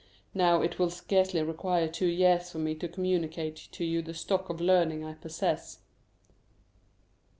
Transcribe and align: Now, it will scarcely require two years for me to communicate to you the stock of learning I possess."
Now, 0.33 0.63
it 0.63 0.79
will 0.79 0.89
scarcely 0.89 1.43
require 1.43 1.87
two 1.87 2.07
years 2.07 2.49
for 2.49 2.57
me 2.57 2.73
to 2.73 2.87
communicate 2.87 3.55
to 3.73 3.85
you 3.85 4.01
the 4.01 4.15
stock 4.15 4.49
of 4.49 4.59
learning 4.59 5.03
I 5.05 5.13
possess." 5.13 5.77